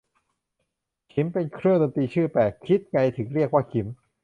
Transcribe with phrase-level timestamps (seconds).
[1.13, 3.87] ขิม เป็นเครื่องดนตรีชื่อแปลก คิดไงถึงเรียกว่าขิม